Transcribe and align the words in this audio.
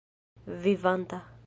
vivanta 0.61 1.21